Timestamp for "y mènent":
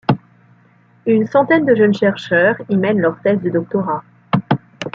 2.69-2.97